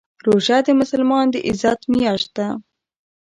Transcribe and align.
روژه 0.27 0.57
د 0.65 0.69
مسلمان 0.79 1.25
د 1.33 1.35
عزت 1.47 1.79
میاشت 1.93 2.29
ده. 2.37 2.47